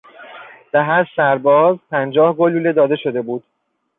[0.71, 3.43] به هر سر باز پنجاه گلوله داده شده بود